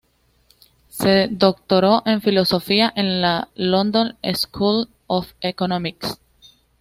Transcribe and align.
Se 0.89 1.27
doctoró 1.29 2.01
en 2.07 2.23
filosofía 2.23 2.91
en 2.95 3.21
la 3.21 3.49
London 3.53 4.17
School 4.33 4.89
of 5.05 5.31
Economics. 5.41 6.19